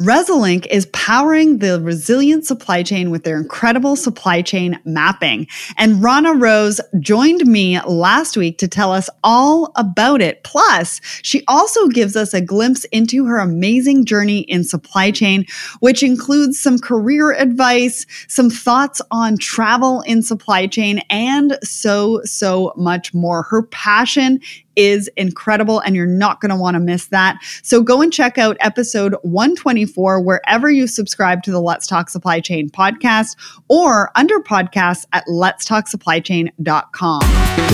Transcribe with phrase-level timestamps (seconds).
[0.00, 5.46] Resilinc is powering the resilient supply chain with their incredible supply chain mapping.
[5.76, 10.42] And Rana Rose joined me last week to tell us all about it.
[10.42, 15.44] Plus, she also gives us a glimpse into her amazing journey in supply chain,
[15.80, 22.72] which includes some career advice, some thoughts on travel in supply chain, and so, so
[22.74, 23.42] much more.
[23.42, 24.40] Her passion
[24.76, 27.38] is incredible and you're not going to want to miss that.
[27.62, 32.40] So go and check out episode 124 wherever you subscribe to the Let's Talk Supply
[32.40, 33.36] Chain podcast
[33.68, 37.20] or under podcasts at letstalksupplychain.com.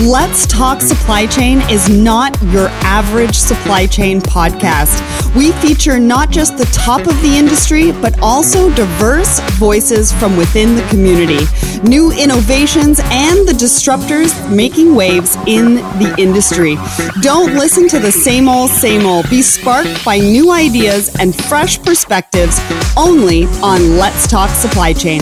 [0.07, 5.03] Let's Talk Supply Chain is not your average supply chain podcast.
[5.35, 10.75] We feature not just the top of the industry, but also diverse voices from within
[10.75, 11.45] the community,
[11.87, 16.75] new innovations, and the disruptors making waves in the industry.
[17.21, 19.29] Don't listen to the same old, same old.
[19.29, 22.59] Be sparked by new ideas and fresh perspectives
[22.95, 25.21] only on Let's Talk Supply Chain.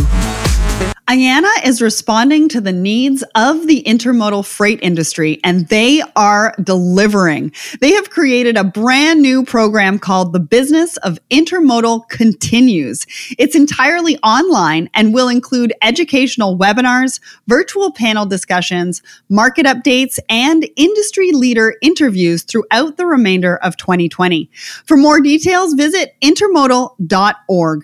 [1.07, 7.51] IANA is responding to the needs of the intermodal freight industry and they are delivering.
[7.79, 13.05] They have created a brand new program called The Business of Intermodal Continues.
[13.37, 21.33] It's entirely online and will include educational webinars, virtual panel discussions, market updates, and industry
[21.33, 24.49] leader interviews throughout the remainder of 2020.
[24.85, 27.83] For more details, visit intermodal.org.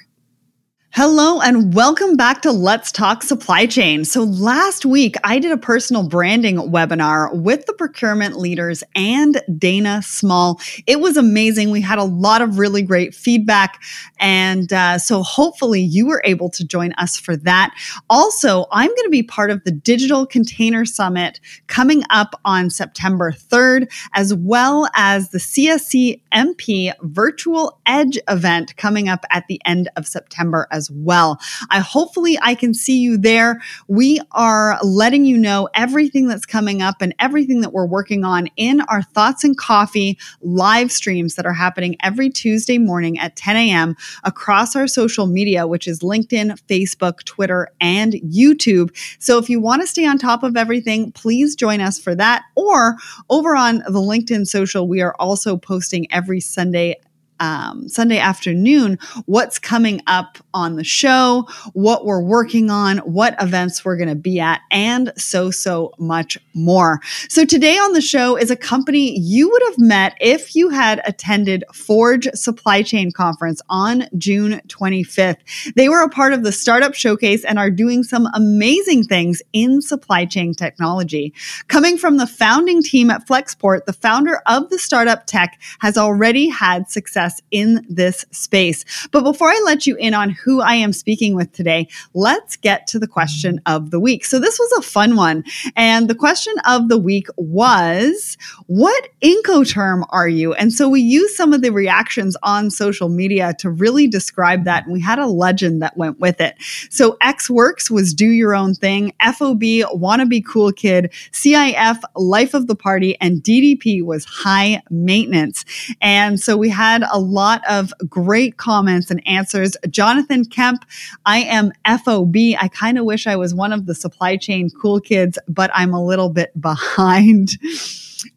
[0.93, 4.03] Hello and welcome back to Let's Talk Supply Chain.
[4.03, 10.01] So, last week I did a personal branding webinar with the procurement leaders and Dana
[10.01, 10.59] Small.
[10.87, 11.71] It was amazing.
[11.71, 13.81] We had a lot of really great feedback.
[14.19, 17.73] And uh, so, hopefully, you were able to join us for that.
[18.09, 23.31] Also, I'm going to be part of the Digital Container Summit coming up on September
[23.31, 29.87] 3rd, as well as the CSC MP Virtual Edge event coming up at the end
[29.95, 31.39] of September as as well.
[31.69, 33.61] I hopefully I can see you there.
[33.87, 38.47] We are letting you know everything that's coming up and everything that we're working on
[38.57, 43.55] in our Thoughts and Coffee live streams that are happening every Tuesday morning at 10
[43.55, 43.95] a.m.
[44.23, 48.89] across our social media, which is LinkedIn, Facebook, Twitter, and YouTube.
[49.19, 52.43] So if you want to stay on top of everything, please join us for that.
[52.55, 52.97] Or
[53.29, 56.99] over on the LinkedIn social, we are also posting every Sunday
[57.41, 63.83] um, Sunday afternoon what's coming up on the show, what we're working on, what events
[63.83, 67.01] we're going to be at, and so, so much more.
[67.27, 71.01] So today on the show is a company you would have met if you had
[71.05, 75.73] attended Forge Supply Chain Conference on June 25th.
[75.75, 79.81] They were a part of the Startup Showcase and are doing some amazing things in
[79.81, 81.33] supply chain technology.
[81.67, 86.47] Coming from the founding team at Flexport, the founder of the startup tech has already
[86.47, 88.83] had success in this space.
[89.11, 92.87] But before I let you in on who I am speaking with today, let's get
[92.87, 94.25] to the question of the week.
[94.25, 95.43] So this was a fun one.
[95.75, 98.37] And the question of the week was,
[98.67, 100.53] what Incoterm are you?
[100.53, 104.85] And so we used some of the reactions on social media to really describe that.
[104.85, 106.55] And we had a legend that went with it.
[106.89, 109.13] So Ex Works was do your own thing.
[109.21, 109.63] FOB,
[109.93, 111.13] wanna be cool kid.
[111.31, 113.17] CIF, life of the party.
[113.19, 115.65] And DDP was high maintenance.
[116.01, 119.77] And so we had a lot of great comments and answers.
[119.89, 120.85] Jonathan Kemp,
[121.25, 122.35] I am FOB.
[122.59, 125.93] I kind of wish I was one of the supply chain cool kids, but I'm
[125.93, 127.57] a little bit behind.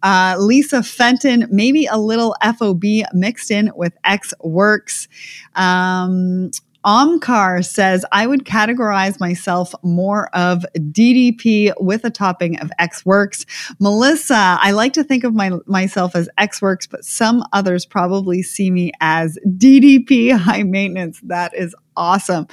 [0.02, 5.08] Uh, Lisa Fenton, maybe a little FOB mixed in with Ex Works.
[5.54, 6.50] Um,
[6.84, 13.46] Omkar says, I would categorize myself more of DDP with a topping of Ex Works.
[13.80, 18.42] Melissa, I like to think of my, myself as Ex Works, but some others probably
[18.42, 21.20] see me as DDP high maintenance.
[21.22, 22.46] That is awesome.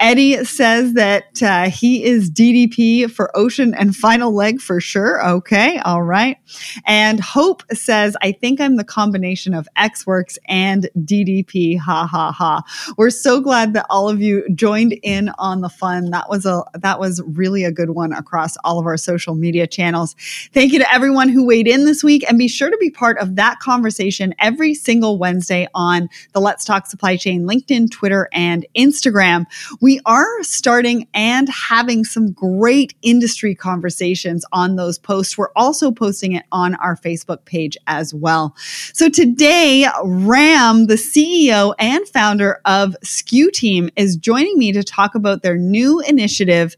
[0.00, 5.26] Eddie says that uh, he is DDP for Ocean and Final Leg for sure.
[5.26, 6.38] Okay, all right.
[6.86, 11.78] And Hope says, I think I'm the combination of Ex Works and DDP.
[11.78, 12.62] Ha ha ha.
[12.96, 16.10] We're so glad that all of you joined in on the fun.
[16.10, 19.66] That was a that was really a good one across all of our social media
[19.66, 20.14] channels.
[20.52, 23.18] Thank you to everyone who weighed in this week, and be sure to be part
[23.18, 28.66] of that conversation every single Wednesday on the Let's Talk Supply Chain LinkedIn, Twitter, and
[28.76, 29.46] Instagram Instagram,
[29.80, 35.38] we are starting and having some great industry conversations on those posts.
[35.38, 38.54] We're also posting it on our Facebook page as well.
[38.92, 45.14] So today, Ram, the CEO and founder of SKU Team, is joining me to talk
[45.14, 46.76] about their new initiative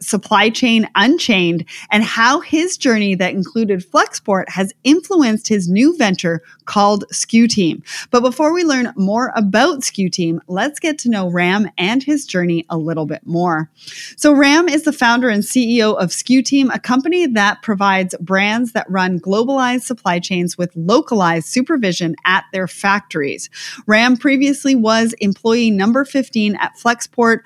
[0.00, 6.42] Supply Chain Unchained and how his journey that included Flexport has influenced his new venture
[6.64, 7.82] called SKU Team.
[8.10, 12.26] But before we learn more about SKU Team, let's get to know Ram and his
[12.26, 13.70] journey a little bit more.
[14.16, 18.72] So, Ram is the founder and CEO of SKU Team, a company that provides brands
[18.72, 23.50] that run globalized supply chains with localized supervision at their factories.
[23.86, 27.40] Ram previously was employee number 15 at Flexport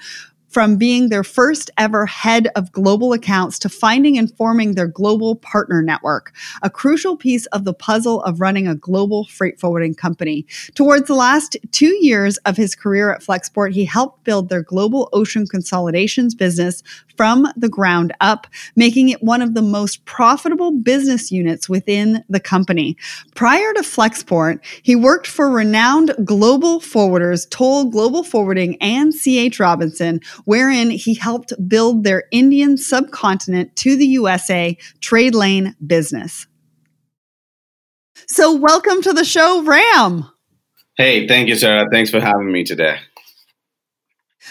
[0.52, 5.36] from being their first ever head of global accounts to finding and forming their global
[5.36, 10.46] partner network, a crucial piece of the puzzle of running a global freight forwarding company.
[10.74, 15.08] Towards the last two years of his career at Flexport, he helped build their global
[15.14, 16.82] ocean consolidations business
[17.22, 22.40] from the ground up, making it one of the most profitable business units within the
[22.40, 22.96] company.
[23.36, 30.20] Prior to Flexport, he worked for renowned global forwarders Toll Global Forwarding and CH Robinson,
[30.46, 36.48] wherein he helped build their Indian subcontinent to the USA trade lane business.
[38.26, 40.28] So, welcome to the show, Ram.
[40.96, 41.86] Hey, thank you, Sarah.
[41.88, 42.98] Thanks for having me today.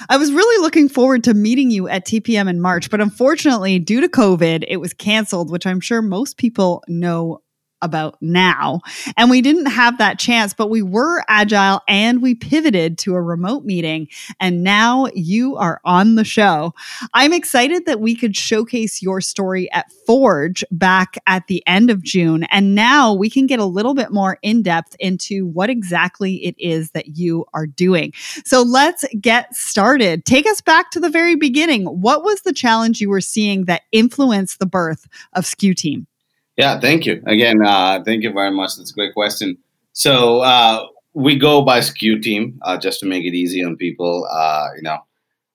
[0.09, 4.01] I was really looking forward to meeting you at TPM in March, but unfortunately, due
[4.01, 7.41] to COVID, it was canceled, which I'm sure most people know
[7.81, 8.81] about now.
[9.17, 13.21] And we didn't have that chance, but we were agile and we pivoted to a
[13.21, 14.07] remote meeting.
[14.39, 16.73] And now you are on the show.
[17.13, 22.03] I'm excited that we could showcase your story at Forge back at the end of
[22.03, 22.43] June.
[22.45, 26.55] And now we can get a little bit more in depth into what exactly it
[26.57, 28.13] is that you are doing.
[28.45, 30.25] So let's get started.
[30.25, 31.85] Take us back to the very beginning.
[31.85, 36.07] What was the challenge you were seeing that influenced the birth of SKU Team?
[36.61, 37.23] Yeah, thank you.
[37.25, 38.75] Again, uh, thank you very much.
[38.75, 39.57] That's a great question.
[39.93, 40.85] So uh,
[41.15, 44.27] we go by SKU team uh, just to make it easy on people.
[44.31, 44.99] Uh, you know,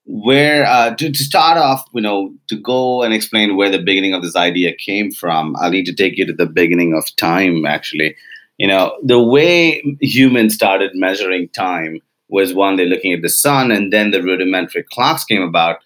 [0.06, 4.14] where uh, to, to, start off, you know, to go and explain where the beginning
[4.14, 7.64] of this idea came from, I'll need to take you to the beginning of time.
[7.66, 8.16] Actually,
[8.58, 12.00] you know, the way humans started measuring time
[12.30, 15.76] was one they're looking at the sun, and then the rudimentary clocks came about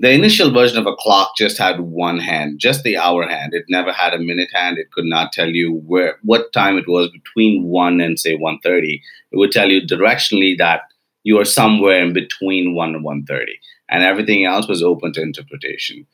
[0.00, 3.52] the initial version of a clock just had one hand, just the hour hand.
[3.52, 4.78] It never had a minute hand.
[4.78, 9.02] It could not tell you where what time it was between 1 and say 1:30.
[9.30, 10.84] It would tell you directionally that
[11.22, 13.58] you are somewhere in between 1 and 1:30
[13.90, 16.06] and everything else was open to interpretation.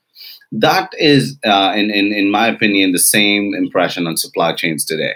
[0.50, 5.14] That is uh, in, in in my opinion the same impression on supply chains today.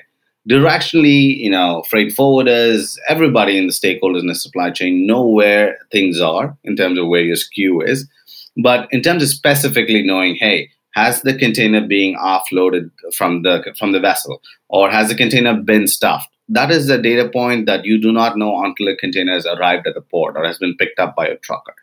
[0.49, 5.76] Directionally, you know, freight forwarders, everybody in the stakeholders in the supply chain know where
[5.90, 8.08] things are in terms of where your SKU is
[8.62, 13.92] but in terms of specifically knowing, hey, has the container being offloaded from the from
[13.92, 16.28] the vessel, or has the container been stuffed?
[16.48, 19.86] That is a data point that you do not know until a container has arrived
[19.86, 21.74] at the port or has been picked up by a trucker.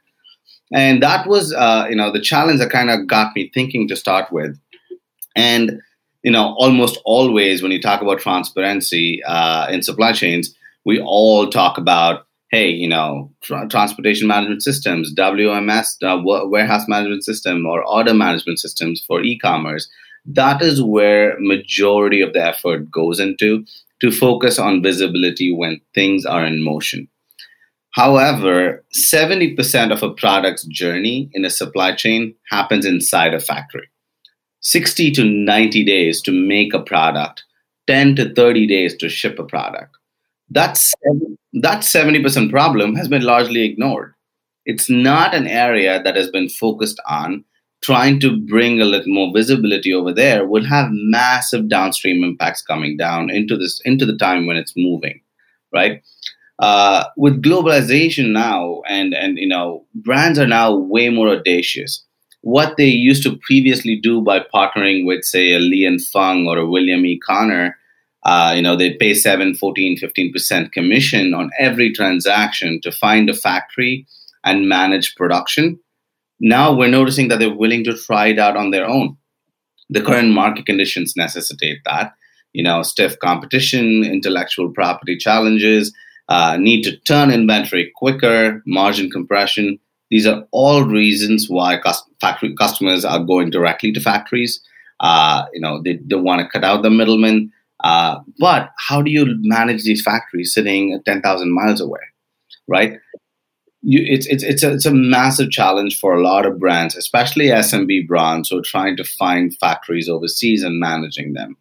[0.74, 3.95] And that was, uh, you know, the challenge that kind of got me thinking to
[3.95, 4.59] start with.
[5.38, 5.81] And
[6.24, 10.53] you know, almost always when you talk about transparency uh, in supply chains,
[10.83, 17.24] we all talk about hey, you know, tra- transportation management systems, WMS, uh, warehouse management
[17.24, 19.90] system, or order management systems for e-commerce.
[20.26, 23.66] That is where majority of the effort goes into
[24.02, 27.08] to focus on visibility when things are in motion.
[27.92, 33.90] However, 70% of a product's journey in a supply chain happens inside a factory.
[34.62, 37.44] 60 to 90 days to make a product,
[37.88, 39.97] 10 to 30 days to ship a product.
[40.50, 40.94] That's
[41.54, 44.14] that 70% problem has been largely ignored.
[44.66, 47.44] It's not an area that has been focused on.
[47.84, 52.98] Trying to bring a little more visibility over there would have massive downstream impacts coming
[52.98, 55.22] down into this into the time when it's moving,
[55.72, 56.01] right?
[56.60, 62.04] Uh, with globalization now, and and you know, brands are now way more audacious.
[62.42, 66.58] What they used to previously do by partnering with, say, a Li and Fung or
[66.58, 67.20] a William E.
[67.20, 67.77] Connor,
[68.27, 73.34] uh, you know, they pay 7, 14, 15% commission on every transaction to find a
[73.34, 74.05] factory
[74.43, 75.79] and manage production.
[76.41, 79.15] Now we're noticing that they're willing to try it out on their own.
[79.89, 82.13] The current market conditions necessitate that.
[82.51, 85.93] You know, stiff competition, intellectual property challenges,
[86.27, 89.79] uh, need to turn inventory quicker, margin compression.
[90.12, 91.79] These are all reasons why
[92.19, 94.60] factory customers are going directly to factories.
[95.00, 97.53] Uh, you know, they don't want to cut out the middlemen.
[97.84, 102.00] Uh, but how do you manage these factories sitting 10,000 miles away,
[102.67, 103.00] right?
[103.84, 107.46] You, it's, it's, it's, a, it's a massive challenge for a lot of brands, especially
[107.48, 111.55] SMB brands who are trying to find factories overseas and managing them.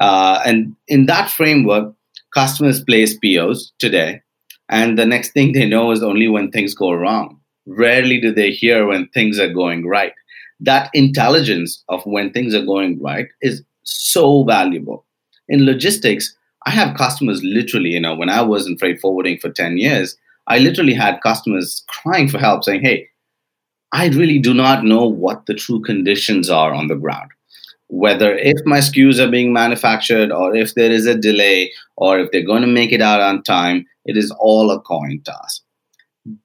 [0.00, 1.94] Uh, and in that framework,
[2.34, 4.22] customers place POs today,
[4.68, 7.40] and the next thing they know is only when things go wrong.
[7.66, 10.12] Rarely do they hear when things are going right.
[10.60, 15.04] that intelligence of when things are going right is so valuable.
[15.50, 19.50] In logistics, I have customers literally, you know, when I was in freight forwarding for
[19.50, 20.16] 10 years,
[20.46, 23.08] I literally had customers crying for help saying, hey,
[23.92, 27.30] I really do not know what the true conditions are on the ground.
[27.88, 32.30] Whether if my SKUs are being manufactured or if there is a delay or if
[32.30, 35.60] they're going to make it out on time, it is all a coin toss.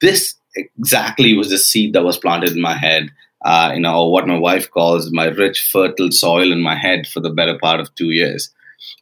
[0.02, 3.12] This exactly was the seed that was planted in my head,
[3.44, 7.20] uh, you know, what my wife calls my rich, fertile soil in my head for
[7.20, 8.50] the better part of two years.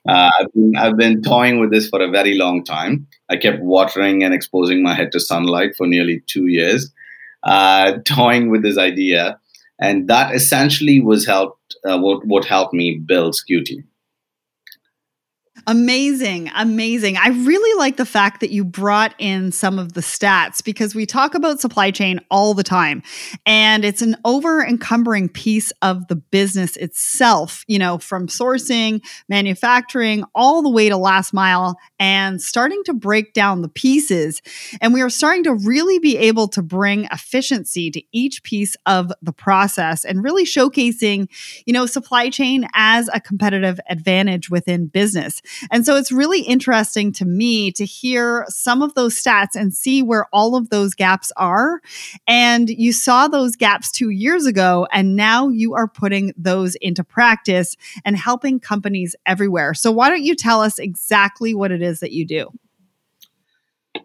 [0.07, 3.07] Uh, I've, been, I've been toying with this for a very long time.
[3.29, 6.91] I kept watering and exposing my head to sunlight for nearly two years,
[7.43, 9.39] uh, toying with this idea.
[9.79, 13.65] And that essentially was helped, uh, what, what helped me build SKU
[15.65, 16.51] Amazing.
[16.55, 17.15] Amazing.
[17.15, 21.05] I really like the fact that you brought in some of the stats because we
[21.05, 23.01] talk about supply chain all the time
[23.45, 30.25] and it's an over encumbering piece of the business itself, you know, from sourcing, manufacturing,
[30.35, 34.41] all the way to last mile and starting to break down the pieces.
[34.81, 39.13] And we are starting to really be able to bring efficiency to each piece of
[39.21, 41.29] the process and really showcasing,
[41.65, 45.41] you know, supply chain as a competitive advantage within business.
[45.71, 50.01] And so it's really interesting to me to hear some of those stats and see
[50.01, 51.81] where all of those gaps are.
[52.27, 57.03] And you saw those gaps two years ago, and now you are putting those into
[57.03, 59.73] practice and helping companies everywhere.
[59.73, 62.49] So why don't you tell us exactly what it is that you do?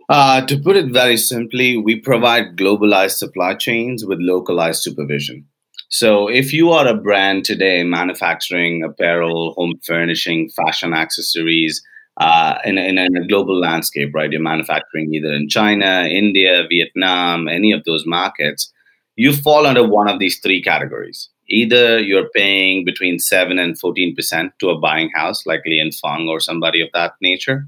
[0.09, 5.47] Uh, to put it very simply, we provide globalized supply chains with localized supervision.
[5.91, 11.83] So, if you are a brand today manufacturing apparel, home furnishing, fashion accessories
[12.19, 14.31] uh, in, in, in, a global landscape, right?
[14.31, 18.73] You're manufacturing either in China, India, Vietnam, any of those markets,
[19.17, 21.29] you fall under one of these three categories.
[21.49, 26.29] Either you're paying between 7 and 14% to a buying house like Li and Fung
[26.29, 27.67] or somebody of that nature,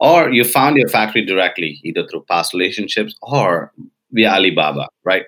[0.00, 3.72] or you found your factory directly, either through past relationships or
[4.10, 5.24] via Alibaba, right?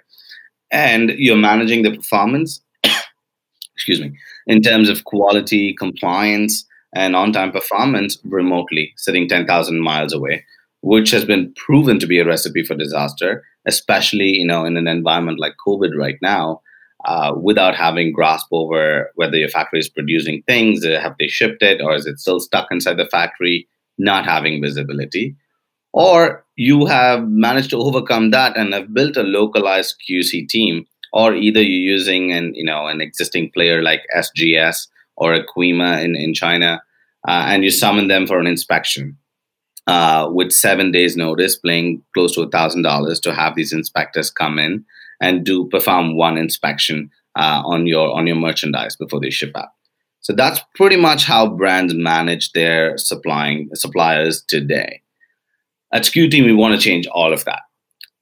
[0.70, 2.61] And you're managing the performance
[3.75, 10.44] excuse me in terms of quality compliance and on-time performance remotely sitting 10,000 miles away
[10.82, 14.88] which has been proven to be a recipe for disaster especially you know in an
[14.88, 16.61] environment like covid right now
[17.04, 21.80] uh, without having grasp over whether your factory is producing things have they shipped it
[21.80, 23.68] or is it still stuck inside the factory
[23.99, 25.37] not having visibility
[25.97, 31.35] or you have managed to overcome that and have built a localized QC team, or
[31.35, 36.15] either you're using an you know an existing player like SGS or a QIMA in
[36.15, 36.83] in China,
[37.26, 39.17] uh, and you summon them for an inspection.
[39.87, 44.31] Uh, with seven days notice, paying close to a thousand dollars to have these inspectors
[44.31, 44.85] come in
[45.21, 49.69] and do perform one inspection uh, on your on your merchandise before they ship out.
[50.21, 55.00] So that's pretty much how brands manage their supplying suppliers today.
[55.97, 57.62] At Team, we want to change all of that.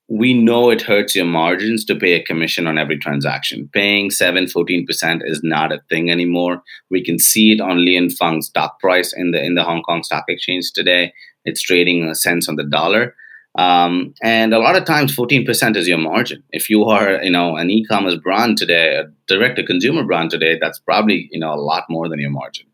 [0.07, 3.69] We know it hurts your margins to pay a commission on every transaction.
[3.73, 6.63] Paying 7 14% is not a thing anymore.
[6.89, 9.83] We can see it on Li and Fung's stock price in the in the Hong
[9.83, 11.13] Kong Stock Exchange today.
[11.45, 13.17] It's trading a cents on the dollar.
[13.57, 17.57] Um, and a lot of times 14% is your margin if you are you know
[17.57, 21.65] an e-commerce brand today a direct to consumer brand today that's probably you know a
[21.71, 22.67] lot more than your margin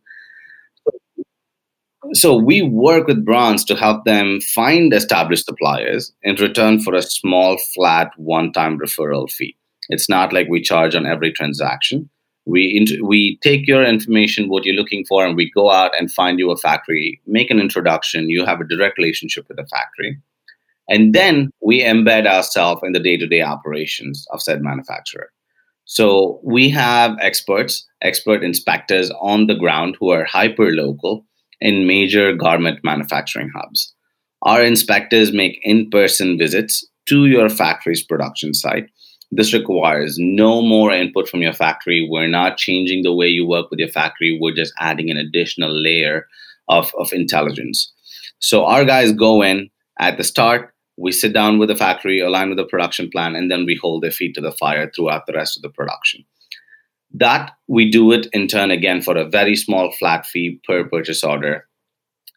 [2.12, 7.02] so we work with brands to help them find established suppliers in return for a
[7.02, 9.56] small, flat, one-time referral fee.
[9.88, 12.08] It's not like we charge on every transaction.
[12.46, 16.38] We we take your information, what you're looking for, and we go out and find
[16.38, 18.30] you a factory, make an introduction.
[18.30, 20.18] You have a direct relationship with the factory,
[20.88, 25.30] and then we embed ourselves in the day-to-day operations of said manufacturer.
[25.84, 31.26] So we have experts, expert inspectors on the ground who are hyper local
[31.60, 33.94] in major garment manufacturing hubs.
[34.42, 38.86] Our inspectors make in person visits to your factory's production site.
[39.30, 42.06] This requires no more input from your factory.
[42.08, 45.70] We're not changing the way you work with your factory, we're just adding an additional
[45.70, 46.26] layer
[46.68, 47.92] of, of intelligence.
[48.38, 52.48] So, our guys go in at the start, we sit down with the factory, align
[52.48, 55.32] with the production plan, and then we hold their feet to the fire throughout the
[55.32, 56.24] rest of the production.
[57.12, 61.24] That we do it in turn again for a very small flat fee per purchase
[61.24, 61.66] order.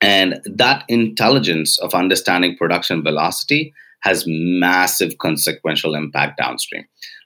[0.02, 6.84] And that intelligence of understanding production velocity has massive consequential impact downstream,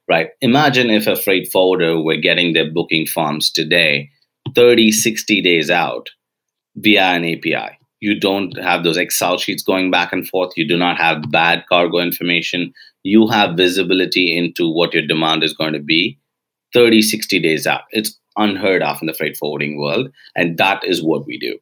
[0.08, 0.30] right?
[0.42, 4.10] Imagine if a freight forwarder were getting their booking forms today
[4.56, 6.10] 30, 60 days out
[6.76, 7.78] via an API.
[8.00, 10.52] You don't have those Excel sheets going back and forth.
[10.56, 12.74] You do not have bad cargo information.
[13.04, 16.20] You have visibility into what your demand is going to be
[16.74, 17.82] 30, 60 days out.
[17.92, 20.12] It's unheard of in the freight forwarding world.
[20.36, 21.58] And that is what we do.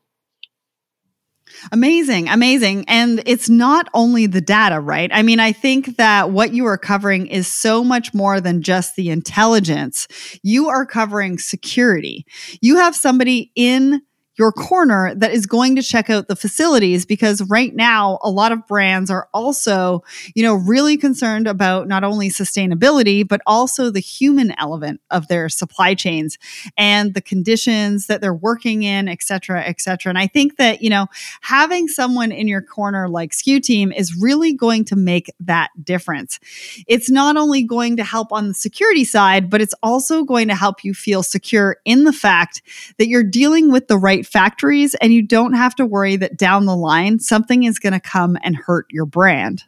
[1.71, 2.85] Amazing, amazing.
[2.87, 5.09] And it's not only the data, right?
[5.13, 8.95] I mean, I think that what you are covering is so much more than just
[8.95, 10.07] the intelligence.
[10.43, 12.25] You are covering security.
[12.61, 14.01] You have somebody in
[14.37, 18.51] your corner that is going to check out the facilities because right now a lot
[18.51, 20.03] of brands are also
[20.35, 25.49] you know really concerned about not only sustainability but also the human element of their
[25.49, 26.37] supply chains
[26.77, 30.09] and the conditions that they're working in et cetera et cetera.
[30.09, 31.07] And i think that you know
[31.41, 36.39] having someone in your corner like SKU team is really going to make that difference.
[36.87, 40.55] It's not only going to help on the security side but it's also going to
[40.55, 42.61] help you feel secure in the fact
[42.97, 46.65] that you're dealing with the right factories and you don't have to worry that down
[46.65, 49.63] the line something is going to come and hurt your brand.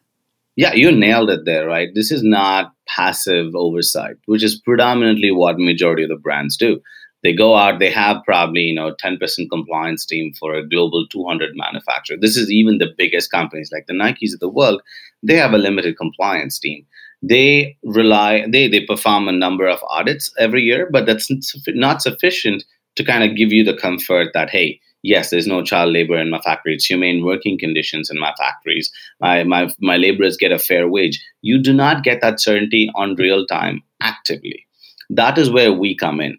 [0.56, 1.90] Yeah, you nailed it there, right?
[1.94, 6.82] This is not passive oversight, which is predominantly what majority of the brands do.
[7.24, 11.52] They go out, they have probably, you know, 10% compliance team for a global 200
[11.56, 12.18] manufacturer.
[12.20, 14.82] This is even the biggest companies like the Nikes of the world.
[15.24, 16.86] They have a limited compliance team
[17.22, 21.30] they rely they they perform a number of audits every year but that's
[21.70, 22.64] not sufficient
[22.98, 26.30] to kind of give you the comfort that hey yes there's no child labor in
[26.30, 28.92] my factory it's humane working conditions in my factories.
[29.22, 31.24] My my, my laborers get a fair wage.
[31.42, 34.66] You do not get that certainty on real time actively.
[35.10, 36.38] That is where we come in.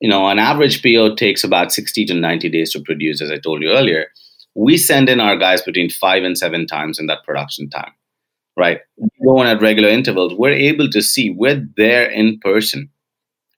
[0.00, 3.38] You know an average po takes about 60 to 90 days to produce as i
[3.38, 4.06] told you earlier.
[4.54, 7.92] We send in our guys between five and seven times in that production time
[8.56, 8.80] right?
[9.22, 10.34] Go on at regular intervals.
[10.34, 12.88] We're able to see we're there in person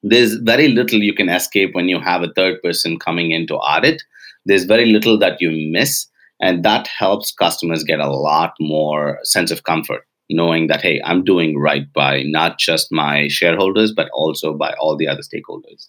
[0.02, 3.57] there's very little you can escape when you have a third person coming in to
[3.57, 4.02] audit.
[4.47, 6.07] There's very little that you miss,
[6.40, 11.25] and that helps customers get a lot more sense of comfort knowing that hey i'm
[11.25, 15.88] doing right by not just my shareholders but also by all the other stakeholders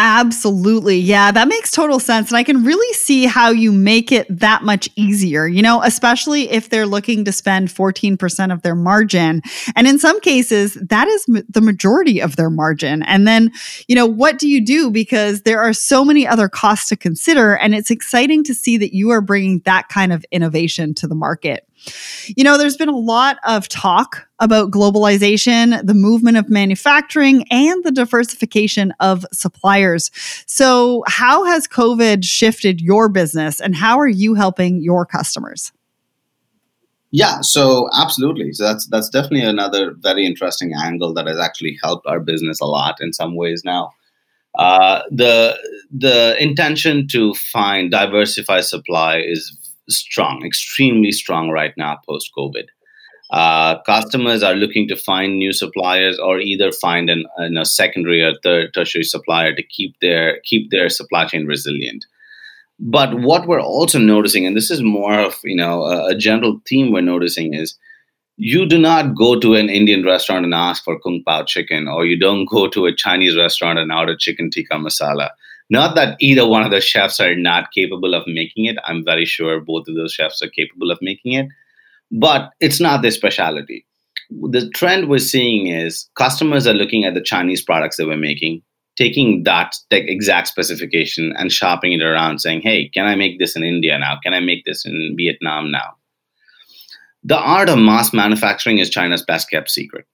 [0.00, 0.96] Absolutely.
[0.96, 2.30] Yeah, that makes total sense.
[2.30, 6.48] And I can really see how you make it that much easier, you know, especially
[6.50, 9.42] if they're looking to spend 14% of their margin.
[9.74, 13.02] And in some cases, that is m- the majority of their margin.
[13.02, 13.50] And then,
[13.88, 14.88] you know, what do you do?
[14.92, 17.56] Because there are so many other costs to consider.
[17.56, 21.16] And it's exciting to see that you are bringing that kind of innovation to the
[21.16, 21.66] market.
[22.36, 27.84] You know, there's been a lot of talk about globalization, the movement of manufacturing, and
[27.84, 30.10] the diversification of suppliers.
[30.46, 35.72] So, how has COVID shifted your business and how are you helping your customers?
[37.10, 38.52] Yeah, so absolutely.
[38.52, 42.66] So that's that's definitely another very interesting angle that has actually helped our business a
[42.66, 43.92] lot in some ways now.
[44.58, 45.56] Uh, the
[45.90, 49.56] the intention to find diversify supply is
[49.88, 52.66] strong, extremely strong right now post COVID.
[53.30, 58.22] Uh, customers are looking to find new suppliers or either find an, an, a secondary
[58.22, 62.06] or third tertiary supplier to keep their keep their supply chain resilient.
[62.80, 66.60] But what we're also noticing, and this is more of you know a, a general
[66.66, 67.76] theme we're noticing is
[68.38, 72.06] you do not go to an Indian restaurant and ask for kung pao chicken, or
[72.06, 75.30] you don't go to a Chinese restaurant and order chicken tikka masala.
[75.70, 78.76] Not that either one of the chefs are not capable of making it.
[78.84, 81.48] I'm very sure both of those chefs are capable of making it,
[82.10, 83.84] but it's not their specialty.
[84.30, 88.62] The trend we're seeing is customers are looking at the Chinese products that we're making,
[88.96, 93.62] taking that exact specification and shopping it around, saying, hey, can I make this in
[93.62, 94.18] India now?
[94.22, 95.96] Can I make this in Vietnam now?
[97.24, 100.06] The art of mass manufacturing is China's best kept secret.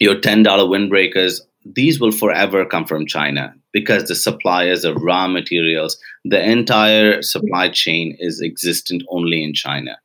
[0.00, 5.98] Your $10 windbreakers, these will forever come from China because the suppliers of raw materials,
[6.24, 9.98] the entire supply chain is existent only in China.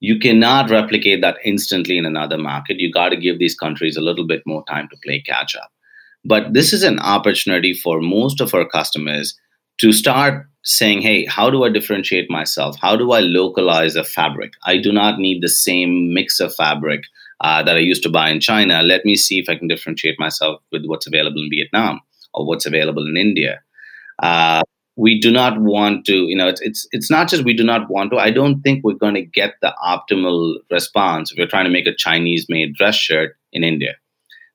[0.00, 2.80] You cannot replicate that instantly in another market.
[2.80, 5.70] You got to give these countries a little bit more time to play catch up.
[6.24, 9.38] But this is an opportunity for most of our customers
[9.78, 12.76] to start saying, hey, how do I differentiate myself?
[12.80, 14.52] How do I localize a fabric?
[14.64, 17.02] I do not need the same mix of fabric
[17.40, 18.82] uh, that I used to buy in China.
[18.82, 22.00] Let me see if I can differentiate myself with what's available in Vietnam
[22.34, 23.60] or what's available in India.
[24.22, 24.62] Uh,
[24.96, 27.88] we do not want to, you know, it's, it's it's not just we do not
[27.88, 28.18] want to.
[28.18, 31.86] I don't think we're going to get the optimal response if you're trying to make
[31.86, 33.94] a Chinese-made dress shirt in India.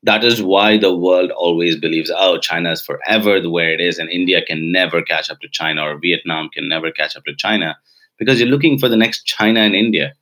[0.03, 3.97] That is why the world always believes, oh, China is forever the way it is,
[3.97, 7.35] and India can never catch up to China, or Vietnam can never catch up to
[7.35, 7.75] China,
[8.19, 10.13] because you're looking for the next China and India.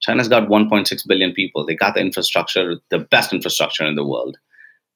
[0.00, 1.66] China's got 1.6 billion people.
[1.66, 4.36] They got the infrastructure, the best infrastructure in the world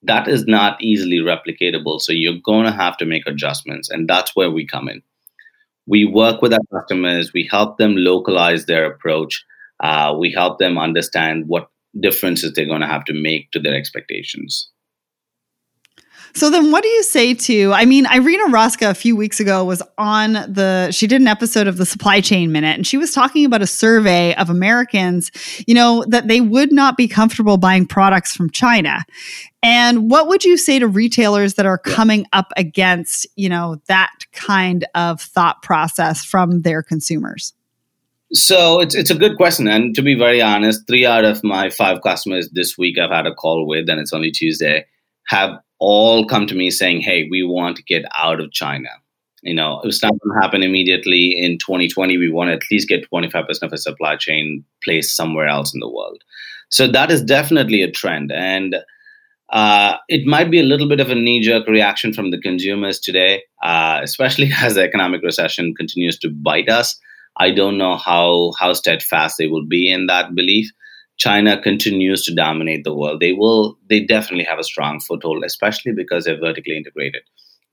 [0.07, 2.01] that is not easily replicatable.
[2.01, 3.90] So you're going to have to make adjustments.
[3.90, 5.03] And that's where we come in.
[5.87, 9.45] We work with our customers, we help them localize their approach,
[9.81, 13.75] uh, we help them understand what differences they're going to have to make to their
[13.75, 14.69] expectations.
[16.34, 19.64] So then what do you say to I mean Irina Roska a few weeks ago
[19.64, 23.12] was on the she did an episode of the supply chain minute and she was
[23.12, 25.30] talking about a survey of Americans,
[25.66, 29.04] you know, that they would not be comfortable buying products from China.
[29.62, 34.12] And what would you say to retailers that are coming up against, you know, that
[34.32, 37.52] kind of thought process from their consumers?
[38.32, 41.70] So it's it's a good question, and to be very honest, three out of my
[41.70, 44.84] five customers this week I've had a call with, and it's only Tuesday,
[45.28, 48.88] have all come to me saying, "Hey, we want to get out of China."
[49.42, 52.16] You know, it's not going to happen immediately in 2020.
[52.16, 55.80] We want to at least get 25% of a supply chain placed somewhere else in
[55.80, 56.22] the world.
[56.68, 58.76] So that is definitely a trend, and
[59.50, 63.42] uh, it might be a little bit of a knee-jerk reaction from the consumers today,
[63.62, 66.98] uh, especially as the economic recession continues to bite us.
[67.38, 70.70] I don't know how how steadfast they will be in that belief.
[71.18, 73.20] China continues to dominate the world.
[73.20, 73.79] They will.
[73.88, 77.22] They definitely have a strong foothold, especially because they're vertically integrated.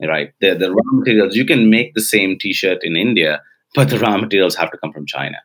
[0.02, 1.36] Right, the the raw materials.
[1.36, 3.40] You can make the same T-shirt in India,
[3.74, 5.38] but the raw materials have to come from China.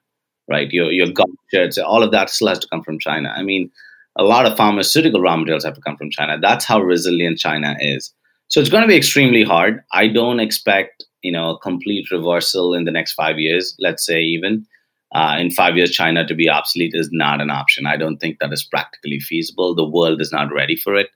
[0.49, 3.29] Right, your your golf shirts, all of that still has to come from China.
[3.35, 3.69] I mean,
[4.17, 6.37] a lot of pharmaceutical raw materials have to come from China.
[6.41, 8.13] That's how resilient China is.
[8.47, 9.81] So it's going to be extremely hard.
[9.93, 13.75] I don't expect you know a complete reversal in the next five years.
[13.79, 14.65] Let's say even
[15.13, 17.85] uh, in five years, China to be obsolete is not an option.
[17.85, 19.73] I don't think that is practically feasible.
[19.73, 21.09] The world is not ready for it.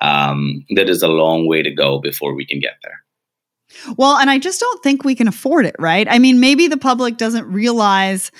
[0.00, 3.00] Um, there is a long way to go before we can get there.
[3.96, 6.06] Well, and I just don't think we can afford it, right?
[6.08, 8.30] I mean, maybe the public doesn't realize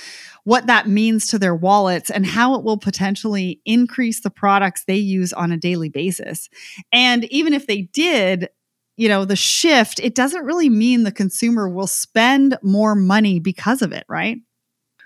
[0.44, 4.96] what that means to their wallets and how it will potentially increase the products they
[4.96, 6.48] use on a daily basis.
[6.92, 8.48] And even if they did,
[8.96, 13.82] you know, the shift, it doesn't really mean the consumer will spend more money because
[13.82, 14.38] of it, right?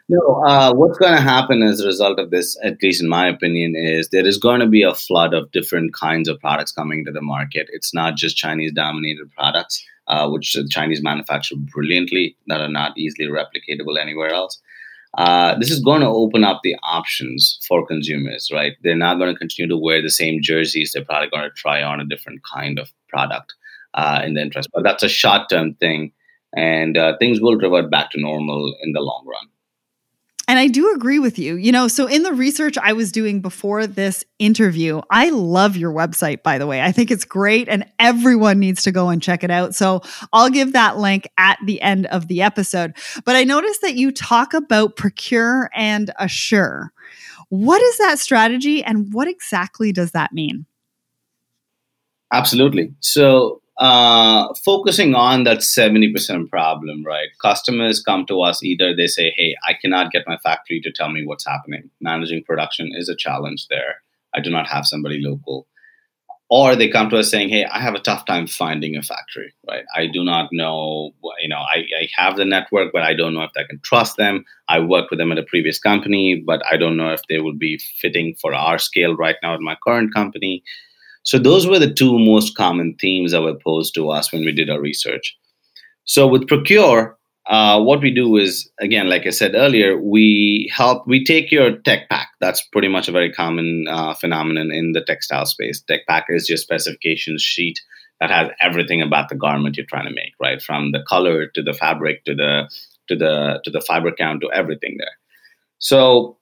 [0.08, 3.26] No, uh, what's going to happen as a result of this, at least in my
[3.26, 7.04] opinion, is there is going to be a flood of different kinds of products coming
[7.04, 7.68] to the market.
[7.72, 12.96] It's not just Chinese dominated products, uh, which the Chinese manufacture brilliantly, that are not
[12.96, 14.60] easily replicatable anywhere else.
[15.18, 18.74] Uh, this is going to open up the options for consumers, right?
[18.84, 20.92] They're not going to continue to wear the same jerseys.
[20.92, 23.54] They're probably going to try on a different kind of product
[23.94, 24.68] uh, in the interest.
[24.72, 26.12] But that's a short term thing,
[26.54, 29.48] and uh, things will revert back to normal in the long run.
[30.48, 31.56] And I do agree with you.
[31.56, 35.92] You know, so in the research I was doing before this interview, I love your
[35.92, 36.80] website, by the way.
[36.80, 39.74] I think it's great and everyone needs to go and check it out.
[39.74, 42.96] So I'll give that link at the end of the episode.
[43.24, 46.92] But I noticed that you talk about procure and assure.
[47.48, 50.66] What is that strategy and what exactly does that mean?
[52.32, 52.94] Absolutely.
[53.00, 57.28] So uh, focusing on that 70% problem, right?
[57.42, 61.10] Customers come to us either they say, Hey, I cannot get my factory to tell
[61.10, 61.90] me what's happening.
[62.00, 64.02] Managing production is a challenge there.
[64.34, 65.66] I do not have somebody local.
[66.48, 69.52] Or they come to us saying, Hey, I have a tough time finding a factory,
[69.68, 69.84] right?
[69.94, 71.12] I do not know,
[71.42, 74.16] you know, I, I have the network, but I don't know if I can trust
[74.16, 74.44] them.
[74.68, 77.58] I worked with them at a previous company, but I don't know if they would
[77.58, 80.62] be fitting for our scale right now at my current company
[81.26, 84.52] so those were the two most common themes that were posed to us when we
[84.52, 85.36] did our research.
[86.04, 91.06] So with Procure, uh, what we do is again, like I said earlier, we help.
[91.06, 92.28] We take your tech pack.
[92.40, 95.82] That's pretty much a very common uh, phenomenon in the textile space.
[95.82, 97.80] Tech pack is your specifications sheet
[98.20, 100.62] that has everything about the garment you're trying to make, right?
[100.62, 102.70] From the color to the fabric to the
[103.08, 105.16] to the to the fiber count to everything there.
[105.78, 106.36] So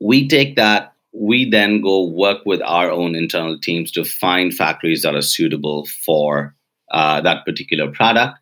[0.00, 5.02] we take that we then go work with our own internal teams to find factories
[5.02, 6.54] that are suitable for
[6.92, 8.38] uh, that particular product.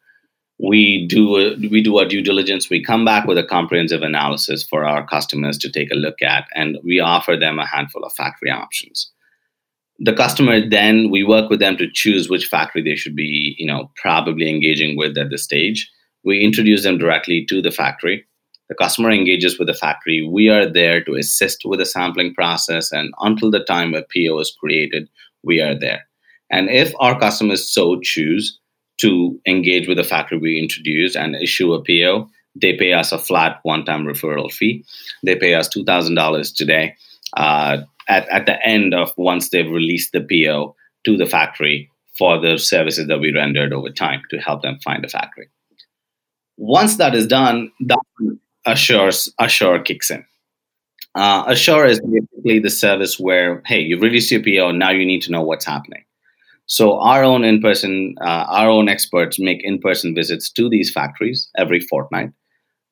[0.61, 2.69] We do a, we do our due diligence.
[2.69, 6.47] We come back with a comprehensive analysis for our customers to take a look at,
[6.55, 9.11] and we offer them a handful of factory options.
[10.01, 13.67] The customer then we work with them to choose which factory they should be, you
[13.67, 15.89] know, probably engaging with at this stage.
[16.25, 18.27] We introduce them directly to the factory
[18.69, 20.27] the customer engages with the factory.
[20.27, 24.39] We are there to assist with the sampling process, and until the time a PO
[24.41, 25.09] is created,
[25.43, 26.07] we are there.
[26.51, 28.59] And if our customers so choose
[28.99, 33.19] to engage with the factory we introduce and issue a PO, they pay us a
[33.19, 34.85] flat one-time referral fee.
[35.23, 36.95] They pay us two thousand dollars today.
[37.37, 37.79] Uh,
[38.09, 42.59] at at the end of once they've released the PO to the factory for the
[42.59, 45.49] services that we rendered over time to help them find a factory.
[46.57, 48.01] Once that is done, that
[48.73, 50.25] Assure, Assure kicks in.
[51.15, 55.23] Uh, Assure is basically the service where, hey, you've released your PO, now you need
[55.23, 56.05] to know what's happening.
[56.67, 61.81] So our own in-person, uh, our own experts make in-person visits to these factories every
[61.81, 62.31] fortnight.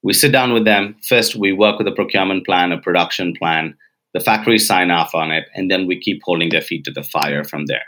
[0.02, 0.96] We sit down with them.
[1.06, 3.76] First, we work with a procurement plan, a production plan.
[4.14, 7.02] The factories sign off on it, and then we keep holding their feet to the
[7.02, 7.84] fire from there.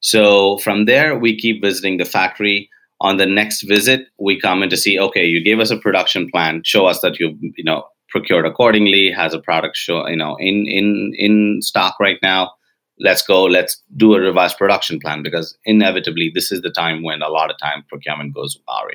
[0.00, 2.70] So from there, we keep visiting the factory.
[3.00, 6.30] On the next visit, we come in to see, okay, you gave us a production
[6.30, 6.62] plan.
[6.64, 10.66] Show us that you've, you know, procured accordingly, has a product show, you know, in
[10.66, 12.52] in in stock right now.
[12.98, 13.44] Let's go.
[13.44, 17.50] Let's do a revised production plan because inevitably this is the time when a lot
[17.50, 18.94] of time procurement goes awry.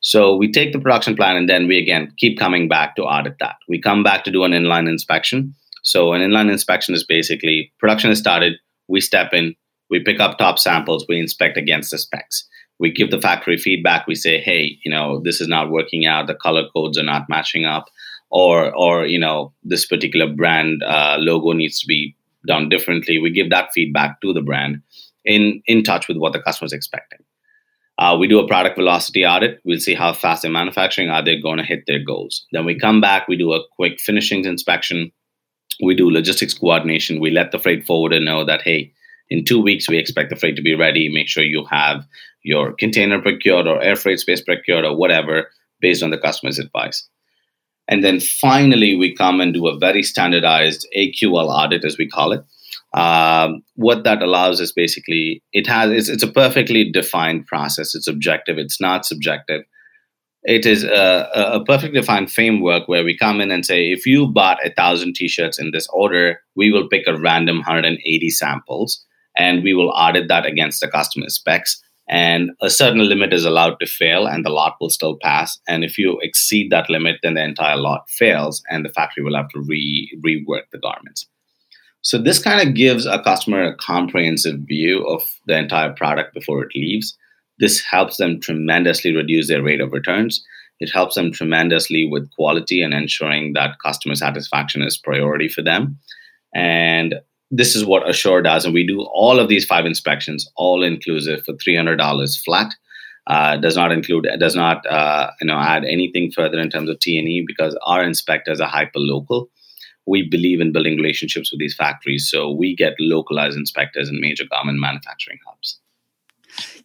[0.00, 3.36] So we take the production plan and then we again keep coming back to audit
[3.40, 3.56] that.
[3.68, 5.54] We come back to do an inline inspection.
[5.82, 8.54] So an inline inspection is basically production is started,
[8.88, 9.54] we step in,
[9.90, 12.46] we pick up top samples, we inspect against the specs.
[12.80, 14.06] We give the factory feedback.
[14.06, 16.26] We say, hey, you know, this is not working out.
[16.26, 17.86] The color codes are not matching up,
[18.30, 22.16] or or you know, this particular brand uh, logo needs to be
[22.46, 23.18] done differently.
[23.18, 24.82] We give that feedback to the brand
[25.24, 27.20] in in touch with what the customer is expecting.
[27.98, 29.60] Uh, we do a product velocity audit.
[29.64, 31.10] We'll see how fast they're manufacturing.
[31.10, 32.46] Are they going to hit their goals?
[32.50, 33.28] Then we come back.
[33.28, 35.12] We do a quick finishings inspection.
[35.82, 37.20] We do logistics coordination.
[37.20, 38.92] We let the freight forwarder know that hey,
[39.30, 41.08] in two weeks we expect the freight to be ready.
[41.08, 42.06] Make sure you have
[42.42, 47.08] your container procured or air freight space procured or whatever based on the customer's advice.
[47.88, 52.32] And then finally, we come and do a very standardized AQL audit, as we call
[52.32, 52.44] it.
[52.92, 57.94] Um, what that allows is basically it has it's, it's, a perfectly defined process.
[57.94, 58.58] It's objective.
[58.58, 59.62] It's not subjective.
[60.42, 64.26] It is a, a perfectly defined framework where we come in and say, if you
[64.26, 69.04] bought a thousand t-shirts in this order, we will pick a random 180 samples
[69.40, 71.82] and we will audit that against the customer specs.
[72.08, 75.58] And a certain limit is allowed to fail, and the lot will still pass.
[75.68, 79.36] And if you exceed that limit, then the entire lot fails, and the factory will
[79.36, 81.26] have to re rework the garments.
[82.02, 86.64] So this kind of gives a customer a comprehensive view of the entire product before
[86.64, 87.16] it leaves.
[87.58, 90.44] This helps them tremendously reduce their rate of returns.
[90.80, 95.98] It helps them tremendously with quality and ensuring that customer satisfaction is priority for them.
[96.54, 97.16] And
[97.50, 98.64] this is what Assure does.
[98.64, 102.74] And we do all of these five inspections, all inclusive for $300 flat.
[103.26, 106.98] Uh, does not include does not uh, you know add anything further in terms of
[106.98, 109.50] T&E because our inspectors are hyper local
[110.10, 112.28] we believe in building relationships with these factories.
[112.28, 115.78] So we get localized inspectors in major garment manufacturing hubs.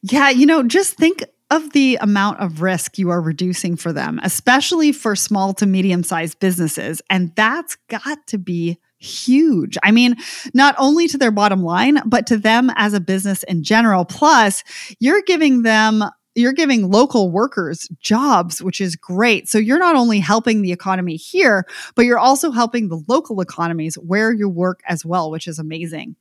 [0.04, 4.20] Yeah, you know, just think of the amount of risk you are reducing for them,
[4.24, 7.02] especially for small to medium sized businesses.
[7.10, 9.78] And that's got to be huge.
[9.84, 10.16] I mean,
[10.54, 14.06] not only to their bottom line, but to them as a business in general.
[14.06, 14.64] Plus,
[15.00, 16.04] you're giving them
[16.36, 19.48] you're giving local workers jobs, which is great.
[19.48, 23.96] So you're not only helping the economy here, but you're also helping the local economies
[23.96, 26.18] where you work as well, which is amazing.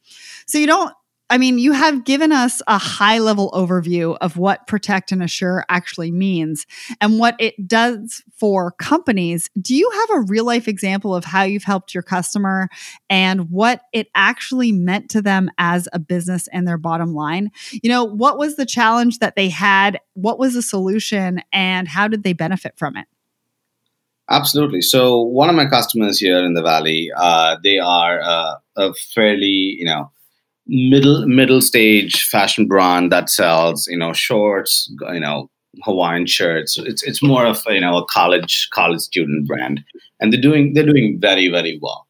[0.46, 0.94] So you don't
[1.30, 5.64] I mean, you have given us a high level overview of what procure and assure
[5.70, 6.66] actually means
[7.00, 9.48] and what it does for companies.
[9.60, 12.68] Do you have a real life example of how you've helped your customer
[13.08, 17.50] and what it actually meant to them as a business and their bottom line?
[17.72, 19.98] You know, what was the challenge that they had?
[20.12, 23.06] What was the solution and how did they benefit from it?
[24.30, 24.82] Absolutely.
[24.82, 29.76] So, one of my customers here in the Valley, uh, they are uh, a fairly,
[29.78, 30.10] you know,
[30.66, 35.50] middle middle stage fashion brand that sells you know shorts you know
[35.82, 36.78] hawaiian shirts.
[36.78, 39.84] It's it's more of you know a college college student brand.
[40.20, 42.06] And they're doing they're doing very very well.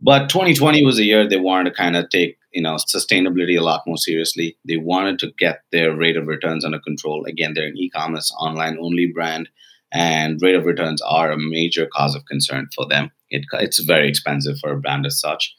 [0.00, 3.62] But 2020 was a year they wanted to kind of take you know sustainability a
[3.64, 4.56] lot more seriously.
[4.66, 7.24] They wanted to get their rate of returns under control.
[7.24, 9.48] Again they're an e-commerce online only brand
[9.90, 13.10] and rate of returns are a major cause of concern for them.
[13.30, 15.54] It, it's very expensive for a brand as such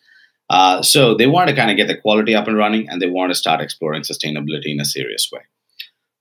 [0.50, 3.10] uh, so they want to kind of get the quality up and running and they
[3.10, 5.42] want to start exploring sustainability in a serious way.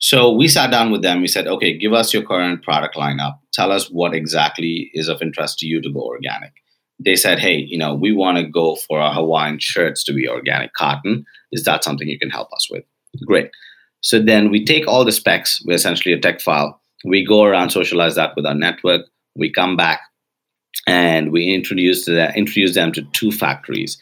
[0.00, 1.20] So we sat down with them.
[1.20, 3.38] We said, okay, give us your current product lineup.
[3.52, 6.52] Tell us what exactly is of interest to you to go organic.
[7.00, 10.28] They said, hey, you know, we want to go for our Hawaiian shirts to be
[10.28, 11.24] organic cotton.
[11.52, 12.84] Is that something you can help us with?
[13.24, 13.50] Great.
[14.00, 16.80] So then we take all the specs, we're essentially a tech file.
[17.04, 19.02] We go around, socialize that with our network.
[19.36, 20.00] We come back,
[20.88, 23.98] and we introduced, introduced them to two factories.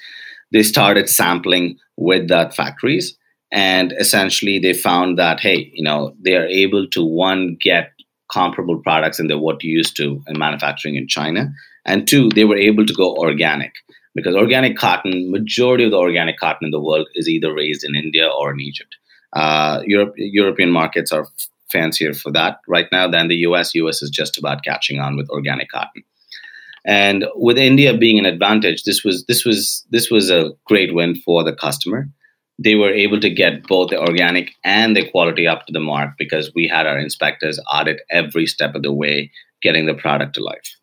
[0.52, 3.16] They started sampling with that factories,
[3.50, 7.92] and essentially they found that hey, you know, they are able to one get
[8.30, 11.52] comparable products the what used to in manufacturing in China,
[11.84, 13.74] and two, they were able to go organic
[14.14, 17.94] because organic cotton, majority of the organic cotton in the world is either raised in
[17.94, 18.96] India or in Egypt.
[19.32, 21.26] Uh, Europe, European markets are
[21.70, 23.74] fancier for that right now than the US.
[23.74, 26.02] US is just about catching on with organic cotton.
[26.86, 31.16] And with India being an advantage, this was this was this was a great win
[31.24, 32.08] for the customer.
[32.62, 36.10] They were able to get both the organic and the quality up to the mark
[36.16, 39.30] because we had our inspectors audit every step of the way,
[39.62, 40.76] getting the product to life.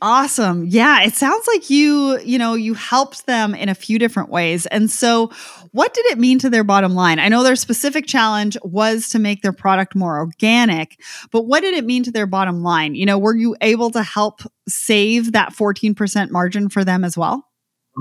[0.00, 0.64] Awesome.
[0.66, 4.66] Yeah, it sounds like you, you know, you helped them in a few different ways.
[4.66, 5.30] And so,
[5.72, 7.18] what did it mean to their bottom line?
[7.18, 11.00] I know their specific challenge was to make their product more organic,
[11.32, 12.94] but what did it mean to their bottom line?
[12.94, 17.44] You know, were you able to help save that 14% margin for them as well?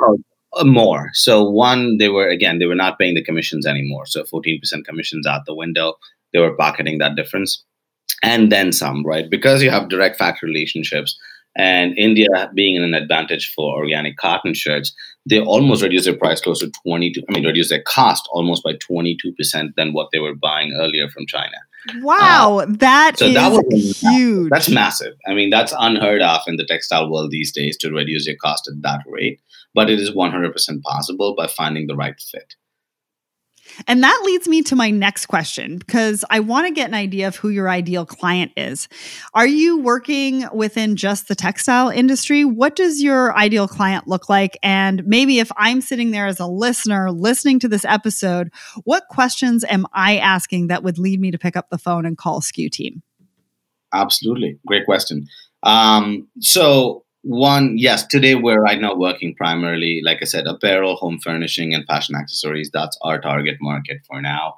[0.01, 0.17] Oh,
[0.53, 1.09] uh, more.
[1.13, 4.05] So, one, they were, again, they were not paying the commissions anymore.
[4.05, 5.95] So, 14% commissions out the window.
[6.31, 7.63] They were pocketing that difference
[8.23, 9.29] and then some, right?
[9.29, 11.17] Because you have direct factory relationships
[11.57, 14.93] and India being in an advantage for organic cotton shirts,
[15.25, 18.73] they almost reduced their price close to 22, I mean, reduced their cost almost by
[18.73, 21.57] 22% than what they were buying earlier from China.
[22.01, 24.49] Wow, uh, that so that was huge.
[24.49, 25.15] That's massive.
[25.27, 28.67] I mean, that's unheard of in the textile world these days to reduce your cost
[28.67, 29.39] at that rate.
[29.73, 32.55] But it is 100% possible by finding the right fit.
[33.85, 37.27] And that leads me to my next question because I want to get an idea
[37.27, 38.87] of who your ideal client is.
[39.33, 42.43] Are you working within just the textile industry?
[42.43, 44.57] What does your ideal client look like?
[44.63, 48.49] And maybe if I'm sitting there as a listener listening to this episode,
[48.83, 52.17] what questions am I asking that would lead me to pick up the phone and
[52.17, 53.03] call SKU Team?
[53.93, 54.59] Absolutely.
[54.65, 55.27] Great question.
[55.63, 61.19] Um, so, one, yes, today we're right now working primarily, like I said, apparel, home
[61.19, 62.71] furnishing, and fashion accessories.
[62.71, 64.55] That's our target market for now.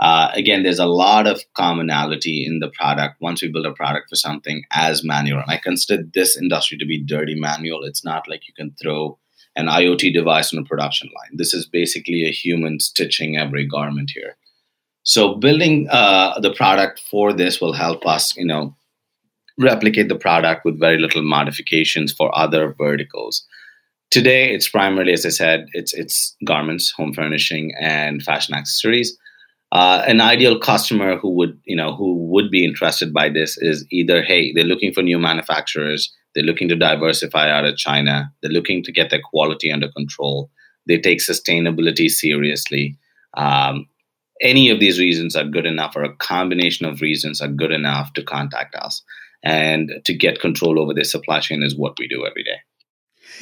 [0.00, 4.10] Uh, again, there's a lot of commonality in the product once we build a product
[4.10, 5.42] for something as manual.
[5.46, 7.84] I consider this industry to be dirty manual.
[7.84, 9.18] It's not like you can throw
[9.56, 11.36] an IoT device on a production line.
[11.36, 14.36] This is basically a human stitching every garment here.
[15.04, 18.76] So building uh, the product for this will help us, you know,
[19.60, 23.44] replicate the product with very little modifications for other verticals.
[24.10, 29.16] Today, it's primarily, as I said, it's it's garments, home furnishing, and fashion accessories.
[29.72, 33.86] Uh, an ideal customer who would you know who would be interested by this is
[33.92, 38.50] either hey they're looking for new manufacturers they're looking to diversify out of china they're
[38.50, 40.50] looking to get their quality under control
[40.88, 42.98] they take sustainability seriously
[43.36, 43.86] um,
[44.40, 48.12] any of these reasons are good enough or a combination of reasons are good enough
[48.14, 49.04] to contact us
[49.42, 52.58] and to get control over their supply chain is what we do every day.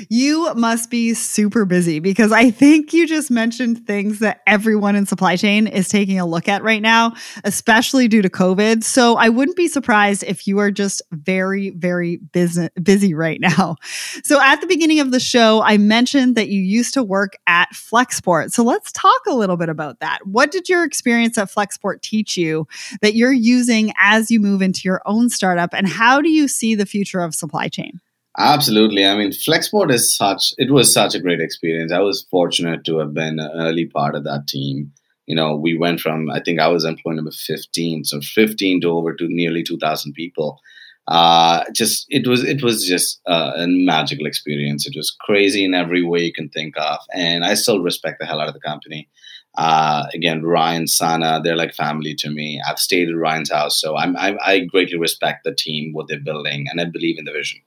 [0.09, 5.07] You must be super busy because I think you just mentioned things that everyone in
[5.07, 8.85] supply chain is taking a look at right now, especially due to COVID.
[8.85, 13.77] So I wouldn't be surprised if you are just very, very busy, busy right now.
[14.23, 17.69] So at the beginning of the show, I mentioned that you used to work at
[17.73, 18.53] Flexport.
[18.53, 20.21] So let's talk a little bit about that.
[20.27, 22.67] What did your experience at Flexport teach you
[23.01, 25.75] that you're using as you move into your own startup?
[25.75, 28.01] And how do you see the future of supply chain?
[28.39, 29.05] Absolutely.
[29.05, 31.91] I mean, Flexport is such, it was such a great experience.
[31.93, 34.93] I was fortunate to have been an early part of that team.
[35.27, 38.91] You know, we went from, I think I was employee number 15, so 15 to
[38.91, 40.61] over to nearly 2,000 people.
[41.09, 44.87] Uh, just, it was, it was just uh, a magical experience.
[44.87, 46.99] It was crazy in every way you can think of.
[47.13, 49.09] And I still respect the hell out of the company.
[49.57, 52.63] Uh, again, Ryan, Sanne, they're like family to me.
[52.69, 56.21] I've stayed at Ryan's house, so I'm, I, I greatly respect the team, what they're
[56.21, 57.59] building, and I believe in the vision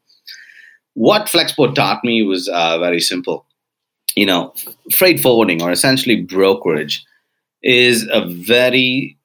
[0.94, 3.46] what Flexport taught me was uh, very simple.
[4.16, 4.54] You know,
[4.92, 7.06] freight forwarding or essentially brokerage
[7.64, 9.18] is a very,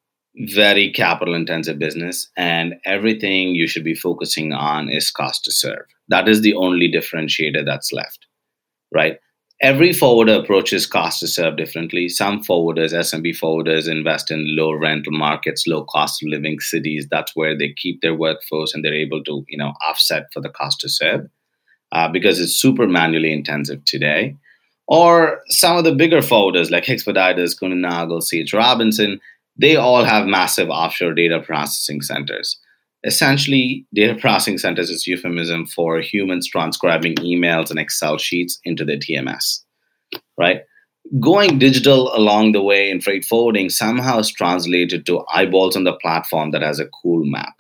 [0.47, 5.87] very capital intensive business, and everything you should be focusing on is cost to serve.
[6.09, 8.27] That is the only differentiator that's left,
[8.95, 9.19] right?
[9.63, 12.11] Every forwarder approaches cost to serve differently.
[12.11, 17.09] Some forwarders, SMB forwarders, invest in low rental markets, low cost of living cities.
[17.11, 20.51] That's where they keep their workforce and they're able to, you know, offset for the
[20.51, 21.29] cost to serve
[21.97, 24.37] uh, because it's super manually intensive today.
[24.87, 28.53] Or some of the bigger forwarders like Expeditors, Kuehne C.H.
[28.53, 29.19] Robinson,
[29.57, 32.59] they all have massive offshore data processing centers.
[33.03, 38.99] Essentially, data processing centers is euphemism for humans transcribing emails and Excel sheets into their
[38.99, 39.61] TMS,
[40.39, 40.61] right?
[41.19, 45.95] Going digital along the way in freight forwarding somehow is translated to eyeballs on the
[45.95, 47.55] platform that has a cool map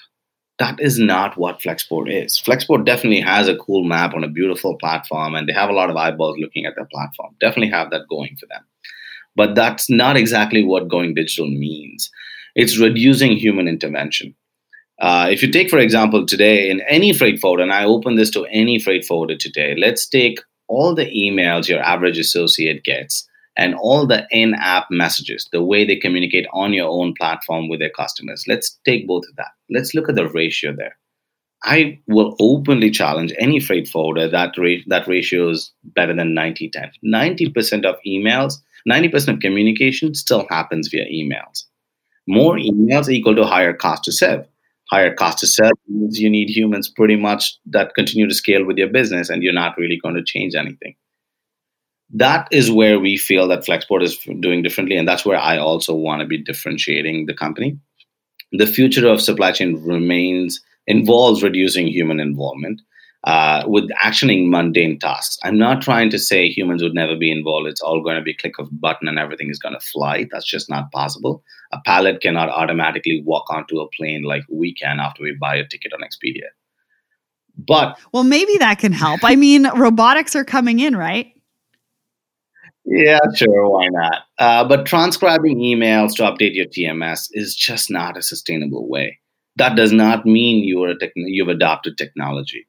[0.59, 2.41] that is not what Flexport is.
[2.41, 5.91] Flexport definitely has a cool map on a beautiful platform, and they have a lot
[5.91, 7.35] of eyeballs looking at their platform.
[7.41, 8.65] Definitely have that going for them.
[9.35, 12.11] But that's not exactly what going digital means.
[12.55, 14.35] It's reducing human intervention.
[14.99, 18.31] Uh, if you take, for example, today in any freight forwarder, and I open this
[18.31, 20.39] to any freight forwarder today, let's take
[20.69, 25.85] all the emails your average associate gets and all the in app messages, the way
[25.85, 28.45] they communicate on your own platform with their customers.
[28.49, 29.53] Let's take both of that.
[29.71, 30.97] Let's look at the ratio there.
[31.65, 36.71] I will openly challenge any freight forwarder that ra- that ratio is better than 90
[36.71, 36.91] 10.
[37.05, 38.55] 90% of emails,
[38.89, 41.65] 90% of communication still happens via emails.
[42.29, 44.47] More emails equal to higher cost to serve.
[44.91, 48.77] higher cost to serve means you need humans pretty much that continue to scale with
[48.79, 50.95] your business and you're not really going to change anything
[52.15, 55.95] that is where we feel that flexport is doing differently and that's where i also
[55.95, 57.79] want to be differentiating the company
[58.53, 62.81] the future of supply chain remains involves reducing human involvement
[63.25, 65.37] uh, with actioning mundane tasks.
[65.43, 67.67] I'm not trying to say humans would never be involved.
[67.67, 70.27] It's all going to be click of button and everything is going to fly.
[70.31, 71.43] That's just not possible.
[71.73, 75.67] A pallet cannot automatically walk onto a plane like we can after we buy a
[75.67, 76.47] ticket on Expedia.
[77.59, 79.21] But well, maybe that can help.
[79.25, 81.33] I mean, robotics are coming in, right?
[82.87, 83.69] Yeah, sure.
[83.69, 84.23] Why not?
[84.39, 89.19] Uh, but transcribing emails to update your TMS is just not a sustainable way.
[89.57, 92.67] That does not mean you are a techn- you've adopted technology.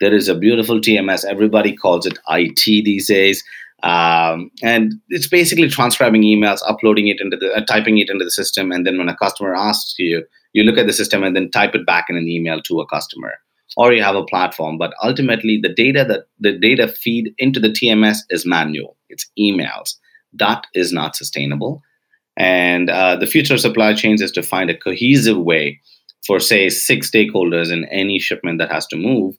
[0.00, 1.24] There is a beautiful TMS.
[1.24, 3.44] Everybody calls it IT these days.
[3.82, 8.30] Um, and it's basically transcribing emails, uploading it into the, uh, typing it into the
[8.30, 11.50] system, and then when a customer asks you, you look at the system and then
[11.50, 13.34] type it back in an email to a customer,
[13.76, 14.78] or you have a platform.
[14.78, 18.96] But ultimately, the data that the data feed into the TMS is manual.
[19.08, 19.96] It's emails.
[20.32, 21.82] That is not sustainable.
[22.36, 25.80] And uh, the future of supply chains is to find a cohesive way
[26.26, 29.36] for, say, six stakeholders in any shipment that has to move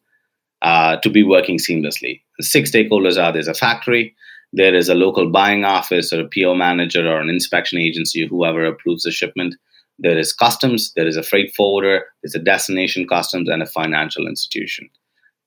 [0.62, 2.22] uh, to be working seamlessly.
[2.38, 4.16] The six stakeholders are there's a factory,
[4.54, 8.66] there is a local buying office or a PO manager or an inspection agency, whoever
[8.66, 9.56] approves the shipment.
[10.02, 14.28] There is customs, there is a freight forwarder, there's a destination customs, and a financial
[14.28, 14.90] institution.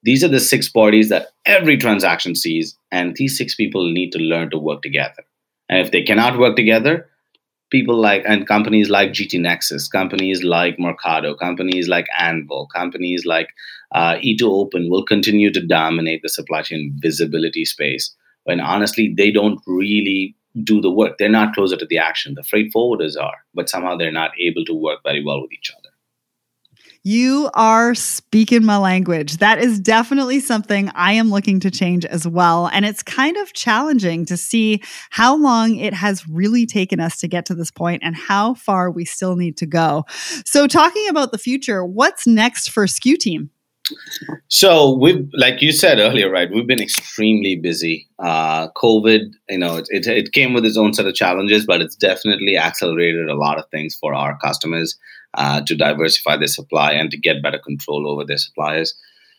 [0.05, 4.19] These are the six parties that every transaction sees, and these six people need to
[4.19, 5.25] learn to work together.
[5.69, 7.09] And if they cannot work together,
[7.71, 13.49] people like and companies like GT Nexus, companies like Mercado, companies like Anvil, companies like
[13.93, 18.15] uh, E2Open will continue to dominate the supply chain visibility space.
[18.45, 21.19] When honestly, they don't really do the work.
[21.19, 22.35] They're not closer to the action.
[22.35, 25.73] The freight forwarders are, but somehow they're not able to work very well with each
[25.77, 25.85] other.
[27.07, 29.37] You are speaking my language.
[29.37, 32.69] That is definitely something I am looking to change as well.
[32.73, 37.29] And it's kind of challenging to see how long it has really taken us to
[37.29, 40.07] get to this point and how far we still need to go.
[40.47, 43.51] So, talking about the future, what's next for SKU Team?
[44.49, 46.51] So we've, like you said earlier, right?
[46.51, 48.09] We've been extremely busy.
[48.19, 51.81] Uh, COVID, you know, it, it, it came with its own set of challenges, but
[51.81, 54.97] it's definitely accelerated a lot of things for our customers
[55.35, 58.95] uh, to diversify their supply and to get better control over their suppliers.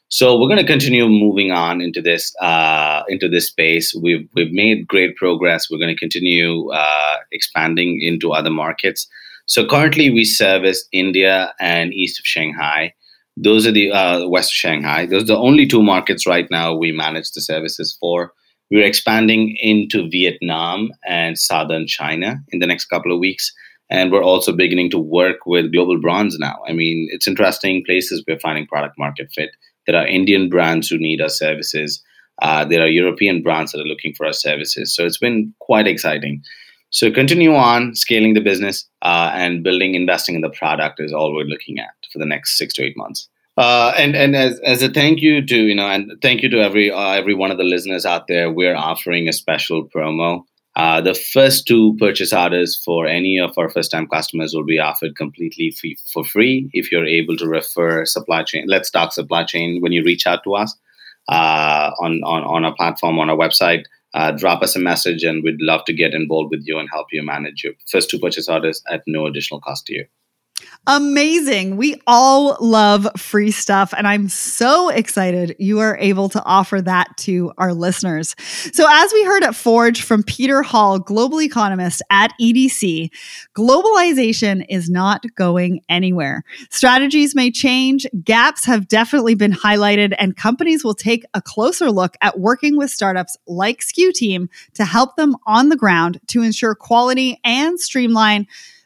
[0.09, 3.95] So we're going to continue moving on into this uh, into this space.
[3.95, 5.69] We've we've made great progress.
[5.69, 9.07] We're going to continue uh, expanding into other markets.
[9.47, 12.93] So currently, we service India and east of Shanghai.
[13.37, 15.05] Those are the uh, west Shanghai.
[15.05, 18.31] Those are the only two markets right now we manage the services for.
[18.71, 23.53] We're expanding into Vietnam and southern China in the next couple of weeks.
[23.89, 26.55] And we're also beginning to work with global brands now.
[26.67, 29.51] I mean, it's interesting places we're finding product market fit.
[29.85, 32.01] There are Indian brands who need our services.
[32.41, 34.95] Uh, there are European brands that are looking for our services.
[34.95, 36.41] So it's been quite exciting.
[36.89, 41.35] So continue on scaling the business uh, and building, investing in the product is all
[41.35, 43.27] we're looking at for the next six to eight months.
[43.57, 46.61] Uh, and and as, as a thank you to you know and thank you to
[46.61, 50.43] every uh, every one of the listeners out there, we're offering a special promo.
[50.77, 54.77] Uh, the first two purchase orders for any of our first time customers will be
[54.77, 58.65] offered completely free, for free if you're able to refer supply chain.
[58.67, 60.75] Let's talk supply chain when you reach out to us
[61.29, 63.83] uh, on, on on our platform on our website.
[64.13, 67.07] Uh, drop us a message, and we'd love to get involved with you and help
[67.11, 70.05] you manage your first two purchase orders at no additional cost to you.
[70.87, 71.77] Amazing.
[71.77, 77.17] We all love free stuff, and I'm so excited you are able to offer that
[77.17, 78.35] to our listeners.
[78.71, 83.09] So, as we heard at Forge from Peter Hall, global economist at EDC,
[83.55, 86.43] globalization is not going anywhere.
[86.69, 92.15] Strategies may change, gaps have definitely been highlighted, and companies will take a closer look
[92.21, 96.75] at working with startups like SKU Team to help them on the ground to ensure
[96.75, 98.45] quality and streamline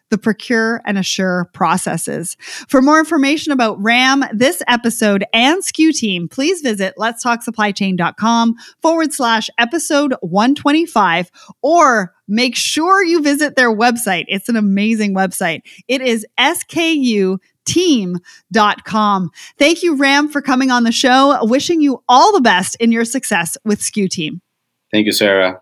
[0.10, 2.36] the procure and assure processes.
[2.68, 9.49] For more information about Ram, this episode, and SKU Team, please visit letstalksupplychain.com forward slash
[9.57, 11.32] episode 125
[11.62, 14.26] or make sure you visit their website.
[14.28, 15.62] It's an amazing website.
[15.88, 19.30] It is SKU team.com.
[19.57, 21.38] Thank you, Ram, for coming on the show.
[21.43, 24.41] Wishing you all the best in your success with SKU Team.
[24.91, 25.62] Thank you, Sarah.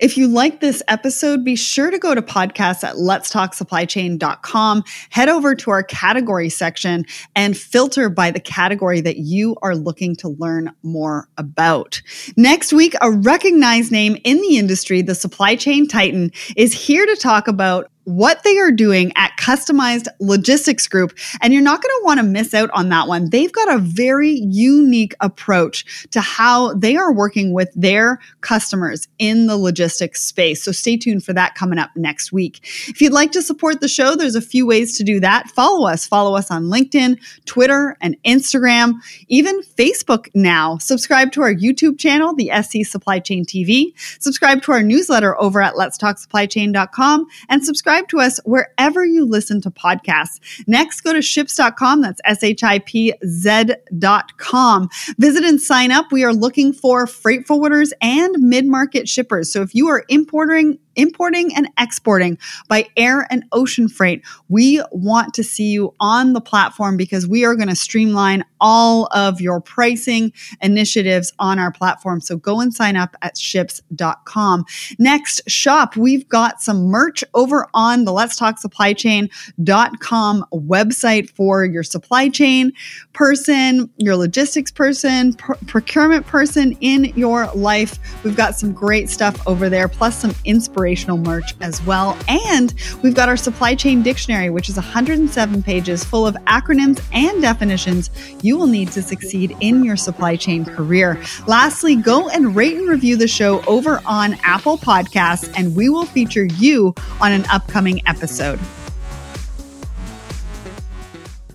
[0.00, 5.54] If you like this episode, be sure to go to podcasts at letstalksupplychain.com, head over
[5.54, 7.04] to our category section
[7.36, 12.00] and filter by the category that you are looking to learn more about.
[12.38, 17.16] Next week, a recognized name in the industry, the supply chain titan, is here to
[17.16, 21.16] talk about what they are doing at Customized Logistics Group.
[21.40, 23.30] And you're not going to want to miss out on that one.
[23.30, 29.46] They've got a very unique approach to how they are working with their customers in
[29.46, 30.62] the logistics space.
[30.62, 32.60] So stay tuned for that coming up next week.
[32.88, 35.48] If you'd like to support the show, there's a few ways to do that.
[35.50, 36.06] Follow us.
[36.06, 38.94] Follow us on LinkedIn, Twitter, and Instagram,
[39.28, 40.78] even Facebook now.
[40.78, 43.92] Subscribe to our YouTube channel, the SC Supply Chain TV.
[44.20, 49.60] Subscribe to our newsletter over at letstalksupplychain.com and subscribe subscribe to us wherever you listen
[49.62, 50.40] to podcasts.
[50.66, 52.02] Next, go to shipz.com.
[52.02, 54.88] That's S H I P Z.com.
[55.18, 56.10] Visit and sign up.
[56.12, 59.52] We are looking for freight forwarders and mid market shippers.
[59.52, 62.38] So if you are importing, importing and exporting
[62.68, 67.44] by air and ocean freight, we want to see you on the platform because we
[67.44, 72.20] are going to streamline all of your pricing initiatives on our platform.
[72.20, 74.64] So go and sign up at shipz.com.
[74.98, 75.96] Next, shop.
[75.96, 82.28] We've got some merch over on the Let's Talk Supply Chain.com website for your supply
[82.28, 82.72] chain
[83.12, 87.98] person, your logistics person, pr- procurement person in your life.
[88.24, 90.34] We've got some great stuff over there, plus some
[90.80, 92.16] inspirational merch as well.
[92.26, 92.72] And
[93.02, 98.10] we've got our supply chain dictionary, which is 107 pages full of acronyms and definitions
[98.42, 101.22] you will need to succeed in your supply chain career.
[101.46, 106.06] Lastly, go and rate and review the show over on Apple Podcasts, and we will
[106.06, 108.58] feature you on an upcoming episode.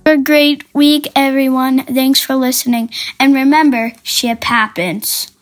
[0.05, 1.84] Have a great week, everyone.
[1.86, 2.91] Thanks for listening.
[3.19, 5.34] And remember, ship happens.